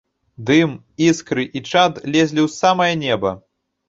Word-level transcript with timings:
Дым, 0.45 0.71
іскры 1.07 1.43
і 1.59 1.63
чад 1.71 1.99
лезлі 2.15 2.41
ў 2.45 2.47
самае 2.61 2.89
неба. 3.03 3.35